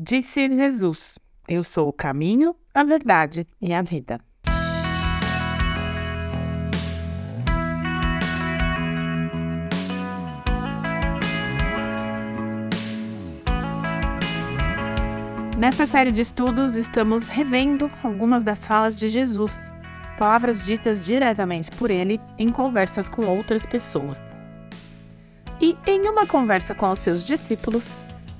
Disse 0.00 0.48
Jesus: 0.48 1.18
Eu 1.48 1.64
sou 1.64 1.88
o 1.88 1.92
caminho, 1.92 2.54
a 2.72 2.84
verdade 2.84 3.44
e 3.60 3.72
a 3.74 3.82
vida. 3.82 4.20
Nesta 15.58 15.84
série 15.84 16.12
de 16.12 16.20
estudos, 16.20 16.76
estamos 16.76 17.26
revendo 17.26 17.90
algumas 18.04 18.44
das 18.44 18.64
falas 18.64 18.94
de 18.94 19.08
Jesus, 19.08 19.50
palavras 20.16 20.64
ditas 20.64 21.04
diretamente 21.04 21.72
por 21.72 21.90
ele 21.90 22.20
em 22.38 22.48
conversas 22.48 23.08
com 23.08 23.26
outras 23.26 23.66
pessoas. 23.66 24.22
E 25.60 25.76
em 25.88 26.08
uma 26.08 26.24
conversa 26.24 26.72
com 26.72 26.88
os 26.88 27.00
seus 27.00 27.26
discípulos, 27.26 27.92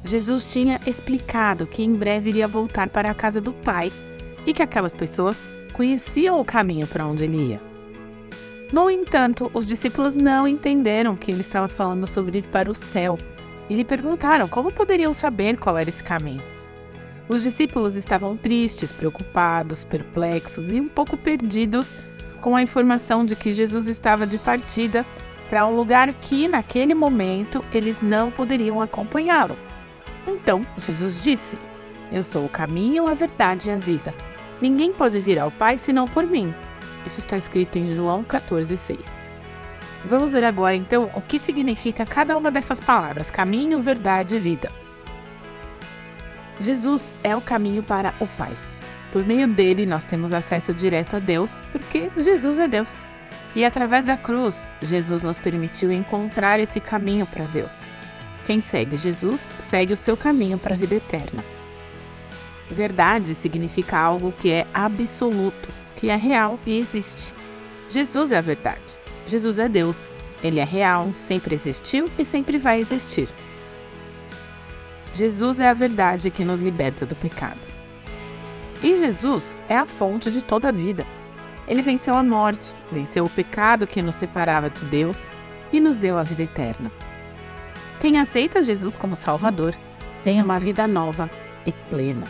Jesus 0.04 0.44
tinha 0.44 0.80
explicado 0.86 1.66
que 1.66 1.82
em 1.82 1.92
breve 1.92 2.30
iria 2.30 2.48
voltar 2.48 2.88
para 2.88 3.10
a 3.10 3.14
casa 3.14 3.40
do 3.40 3.52
Pai 3.52 3.92
e 4.46 4.52
que 4.52 4.62
aquelas 4.62 4.94
pessoas 4.94 5.52
conheciam 5.72 6.40
o 6.40 6.44
caminho 6.44 6.86
para 6.86 7.06
onde 7.06 7.24
ele 7.24 7.50
ia. 7.50 7.60
No 8.72 8.90
entanto, 8.90 9.50
os 9.54 9.66
discípulos 9.66 10.14
não 10.14 10.46
entenderam 10.46 11.16
que 11.16 11.30
ele 11.30 11.40
estava 11.40 11.68
falando 11.68 12.06
sobre 12.06 12.38
ir 12.38 12.44
para 12.44 12.70
o 12.70 12.74
céu 12.74 13.18
e 13.68 13.74
lhe 13.74 13.84
perguntaram 13.84 14.48
como 14.48 14.72
poderiam 14.72 15.12
saber 15.12 15.56
qual 15.56 15.76
era 15.76 15.88
esse 15.88 16.02
caminho. 16.02 16.42
Os 17.28 17.42
discípulos 17.42 17.94
estavam 17.94 18.36
tristes, 18.36 18.90
preocupados, 18.90 19.84
perplexos 19.84 20.70
e 20.70 20.80
um 20.80 20.88
pouco 20.88 21.16
perdidos 21.16 21.96
com 22.40 22.56
a 22.56 22.62
informação 22.62 23.24
de 23.24 23.36
que 23.36 23.52
Jesus 23.52 23.86
estava 23.86 24.26
de 24.26 24.38
partida 24.38 25.04
para 25.50 25.66
um 25.66 25.74
lugar 25.74 26.12
que, 26.12 26.46
naquele 26.48 26.94
momento, 26.94 27.64
eles 27.72 28.00
não 28.00 28.30
poderiam 28.30 28.80
acompanhá-lo. 28.80 29.56
Então, 30.28 30.60
Jesus 30.76 31.22
disse: 31.22 31.56
Eu 32.12 32.22
sou 32.22 32.44
o 32.44 32.48
caminho, 32.48 33.08
a 33.08 33.14
verdade 33.14 33.70
e 33.70 33.72
a 33.72 33.76
vida. 33.76 34.14
Ninguém 34.60 34.92
pode 34.92 35.18
vir 35.20 35.38
ao 35.38 35.50
Pai 35.50 35.78
senão 35.78 36.06
por 36.06 36.26
mim. 36.26 36.54
Isso 37.06 37.18
está 37.18 37.36
escrito 37.36 37.78
em 37.78 37.94
João 37.94 38.22
14,6. 38.22 38.98
Vamos 40.04 40.32
ver 40.32 40.44
agora 40.44 40.76
então 40.76 41.10
o 41.14 41.20
que 41.20 41.38
significa 41.38 42.04
cada 42.04 42.36
uma 42.36 42.50
dessas 42.50 42.78
palavras: 42.78 43.30
caminho, 43.30 43.82
verdade 43.82 44.36
e 44.36 44.38
vida. 44.38 44.70
Jesus 46.60 47.18
é 47.24 47.34
o 47.34 47.40
caminho 47.40 47.82
para 47.82 48.12
o 48.20 48.26
Pai. 48.26 48.52
Por 49.12 49.24
meio 49.24 49.48
dele, 49.48 49.86
nós 49.86 50.04
temos 50.04 50.32
acesso 50.32 50.74
direto 50.74 51.16
a 51.16 51.18
Deus, 51.18 51.62
porque 51.72 52.10
Jesus 52.16 52.58
é 52.58 52.68
Deus. 52.68 53.02
E 53.54 53.64
através 53.64 54.04
da 54.04 54.16
cruz, 54.16 54.74
Jesus 54.82 55.22
nos 55.22 55.38
permitiu 55.38 55.90
encontrar 55.90 56.60
esse 56.60 56.78
caminho 56.78 57.24
para 57.26 57.44
Deus. 57.46 57.90
Quem 58.48 58.62
segue 58.62 58.96
Jesus, 58.96 59.46
segue 59.60 59.92
o 59.92 59.96
seu 59.96 60.16
caminho 60.16 60.56
para 60.56 60.74
a 60.74 60.78
vida 60.78 60.94
eterna. 60.94 61.44
Verdade 62.70 63.34
significa 63.34 63.98
algo 63.98 64.32
que 64.32 64.50
é 64.50 64.66
absoluto, 64.72 65.68
que 65.94 66.08
é 66.08 66.16
real 66.16 66.58
e 66.64 66.78
existe. 66.78 67.34
Jesus 67.90 68.32
é 68.32 68.38
a 68.38 68.40
verdade. 68.40 68.98
Jesus 69.26 69.58
é 69.58 69.68
Deus. 69.68 70.16
Ele 70.42 70.60
é 70.60 70.64
real, 70.64 71.12
sempre 71.12 71.54
existiu 71.54 72.06
e 72.18 72.24
sempre 72.24 72.56
vai 72.56 72.80
existir. 72.80 73.28
Jesus 75.12 75.60
é 75.60 75.68
a 75.68 75.74
verdade 75.74 76.30
que 76.30 76.42
nos 76.42 76.62
liberta 76.62 77.04
do 77.04 77.14
pecado. 77.14 77.60
E 78.82 78.96
Jesus 78.96 79.58
é 79.68 79.76
a 79.76 79.84
fonte 79.84 80.30
de 80.30 80.40
toda 80.40 80.70
a 80.70 80.72
vida. 80.72 81.06
Ele 81.66 81.82
venceu 81.82 82.14
a 82.14 82.22
morte, 82.22 82.72
venceu 82.90 83.26
o 83.26 83.30
pecado 83.30 83.86
que 83.86 84.00
nos 84.00 84.14
separava 84.14 84.70
de 84.70 84.86
Deus 84.86 85.28
e 85.70 85.78
nos 85.78 85.98
deu 85.98 86.16
a 86.16 86.22
vida 86.22 86.44
eterna. 86.44 86.90
Quem 88.00 88.18
aceita 88.18 88.62
Jesus 88.62 88.94
como 88.94 89.16
Salvador 89.16 89.74
tem 90.22 90.40
uma 90.40 90.58
vida 90.58 90.86
nova 90.86 91.30
e 91.66 91.72
plena. 91.72 92.24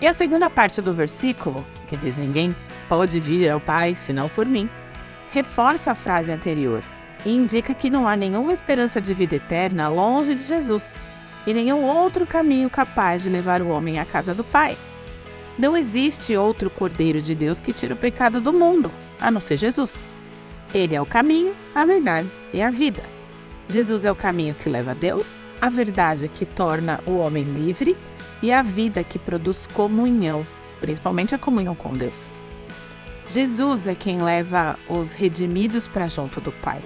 E 0.00 0.06
a 0.06 0.12
segunda 0.12 0.48
parte 0.50 0.80
do 0.80 0.92
versículo, 0.92 1.64
que 1.88 1.96
diz: 1.96 2.16
Ninguém 2.16 2.54
pode 2.88 3.20
vir 3.20 3.50
ao 3.50 3.60
Pai 3.60 3.94
senão 3.94 4.28
por 4.28 4.46
mim, 4.46 4.68
reforça 5.30 5.92
a 5.92 5.94
frase 5.94 6.32
anterior 6.32 6.82
e 7.24 7.30
indica 7.30 7.74
que 7.74 7.90
não 7.90 8.08
há 8.08 8.16
nenhuma 8.16 8.52
esperança 8.52 9.00
de 9.00 9.14
vida 9.14 9.36
eterna 9.36 9.88
longe 9.88 10.34
de 10.34 10.42
Jesus 10.42 11.00
e 11.46 11.54
nenhum 11.54 11.84
outro 11.84 12.26
caminho 12.26 12.70
capaz 12.70 13.22
de 13.22 13.28
levar 13.28 13.62
o 13.62 13.68
homem 13.68 13.98
à 13.98 14.04
casa 14.04 14.34
do 14.34 14.42
Pai. 14.42 14.76
Não 15.58 15.76
existe 15.76 16.36
outro 16.36 16.70
Cordeiro 16.70 17.20
de 17.20 17.34
Deus 17.34 17.60
que 17.60 17.72
tire 17.72 17.92
o 17.92 17.96
pecado 17.96 18.40
do 18.40 18.52
mundo, 18.52 18.90
a 19.20 19.30
não 19.30 19.40
ser 19.40 19.56
Jesus. 19.56 20.06
Ele 20.74 20.94
é 20.94 21.00
o 21.00 21.06
caminho, 21.06 21.54
a 21.74 21.84
verdade 21.84 22.28
e 22.52 22.62
a 22.62 22.70
vida. 22.70 23.02
Jesus 23.72 24.04
é 24.04 24.12
o 24.12 24.14
caminho 24.14 24.54
que 24.54 24.68
leva 24.68 24.90
a 24.90 24.94
Deus, 24.94 25.42
a 25.58 25.70
verdade 25.70 26.28
que 26.28 26.44
torna 26.44 27.00
o 27.06 27.16
homem 27.16 27.42
livre 27.42 27.96
e 28.42 28.52
a 28.52 28.60
vida 28.60 29.02
que 29.02 29.18
produz 29.18 29.66
comunhão, 29.66 30.46
principalmente 30.78 31.34
a 31.34 31.38
comunhão 31.38 31.74
com 31.74 31.90
Deus. 31.94 32.30
Jesus 33.26 33.86
é 33.86 33.94
quem 33.94 34.20
leva 34.20 34.78
os 34.90 35.12
redimidos 35.12 35.88
para 35.88 36.06
junto 36.06 36.38
do 36.38 36.52
Pai. 36.52 36.82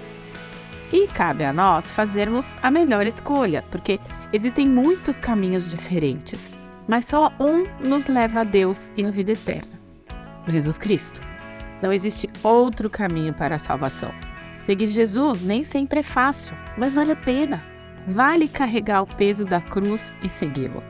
E 0.93 1.07
cabe 1.07 1.43
a 1.43 1.51
nós 1.51 1.91
fazermos 1.91 2.55
a 2.63 2.71
melhor 2.71 3.05
escolha, 3.05 3.65
porque 3.69 3.99
existem 4.31 4.65
muitos 4.65 5.17
caminhos 5.17 5.67
diferentes, 5.67 6.49
mas 6.87 7.03
só 7.03 7.33
um 7.37 7.63
nos 7.85 8.05
leva 8.05 8.39
a 8.39 8.43
Deus 8.45 8.93
e 8.95 9.03
a 9.03 9.11
vida 9.11 9.33
eterna: 9.33 9.73
Jesus 10.47 10.77
Cristo. 10.77 11.19
Não 11.81 11.91
existe 11.91 12.29
outro 12.41 12.89
caminho 12.89 13.33
para 13.33 13.55
a 13.55 13.59
salvação. 13.59 14.26
Seguir 14.67 14.89
Jesus 14.89 15.41
nem 15.41 15.63
sempre 15.63 16.01
é 16.01 16.03
fácil, 16.03 16.53
mas 16.77 16.93
vale 16.93 17.13
a 17.13 17.15
pena. 17.15 17.63
Vale 18.05 18.49
carregar 18.49 19.01
o 19.01 19.07
peso 19.07 19.45
da 19.45 19.61
cruz 19.61 20.13
e 20.21 20.27
segui-lo. 20.27 20.83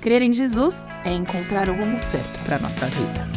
Crer 0.00 0.22
em 0.22 0.32
Jesus 0.32 0.86
é 1.04 1.12
encontrar 1.12 1.68
o 1.68 1.74
rumo 1.74 1.98
certo 1.98 2.44
para 2.44 2.54
a 2.54 2.58
nossa 2.60 2.86
vida. 2.86 3.28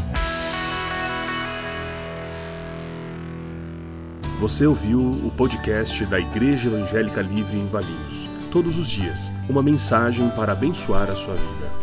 Você 4.39 4.67
ouviu 4.67 5.01
o 5.01 5.33
podcast 5.35 6.06
da 6.06 6.19
Igreja 6.19 6.69
Evangélica 6.69 7.22
Livre 7.22 7.57
em 7.57 7.66
Valinhos. 7.66 8.29
Todos 8.51 8.78
os 8.78 8.88
dias, 8.88 9.31
uma 9.50 9.63
mensagem 9.63 10.29
para 10.35 10.51
abençoar 10.51 11.09
a 11.09 11.16
sua 11.16 11.33
vida. 11.33 11.82